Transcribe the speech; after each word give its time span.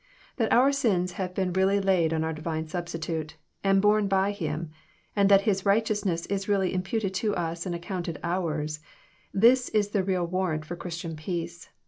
That 0.37 0.51
our 0.51 0.71
sins 0.71 1.11
have 1.11 1.35
been 1.35 1.53
really 1.53 1.79
laid 1.79 2.11
on 2.11 2.23
our 2.23 2.33
Divine 2.33 2.67
Substitute, 2.67 3.37
and 3.63 3.79
borne 3.83 4.07
by 4.07 4.31
Him, 4.31 4.71
and 5.15 5.29
that 5.29 5.41
His 5.41 5.63
righteousness 5.63 6.25
is 6.25 6.49
really 6.49 6.73
imputed 6.73 7.13
to 7.13 7.35
us 7.35 7.67
and 7.67 7.75
accounted 7.75 8.17
ours,— 8.23 8.79
this 9.43 9.69
is 9.69 9.89
the 9.89 10.01
real 10.03 10.25
warrant 10.25 10.65
for 10.65 10.75
Christian 10.75 11.15
peace. 11.15 11.69